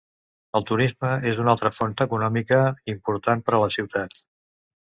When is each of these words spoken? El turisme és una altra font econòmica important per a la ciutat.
El 0.59 0.63
turisme 0.69 1.11
és 1.31 1.41
una 1.43 1.53
altra 1.53 1.71
font 1.75 1.93
econòmica 2.07 2.61
important 2.97 3.47
per 3.51 3.57
a 3.59 3.63
la 3.69 3.71
ciutat. 3.79 4.21